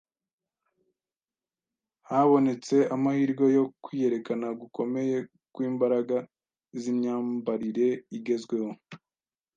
[2.09, 5.17] habonetse amahirwe yo kwiyerekana gukomeye
[5.53, 6.17] kw’imbaraga
[6.81, 8.71] z’imyambarire igezweho.